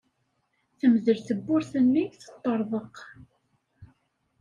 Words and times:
Temdel 0.79 1.19
tewwurt-nni, 1.27 2.03
teṭṭerḍeq. 2.19 2.95